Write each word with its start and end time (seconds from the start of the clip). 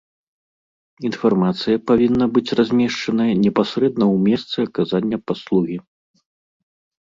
Інфармацыя 1.09 1.77
павінна 1.91 2.25
быць 2.37 2.55
размешчаная 2.59 3.27
непасрэдна 3.43 4.05
ў 4.15 4.25
месцы 4.31 4.57
аказання 4.71 5.17
паслугі. 5.27 5.77